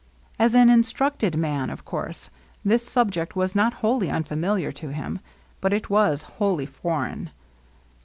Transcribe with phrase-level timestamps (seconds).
[0.39, 2.31] As an instructed man, of course
[2.65, 5.19] this subject was not wholly unfamiliar to him,
[5.59, 7.27] but it was wholly for eign.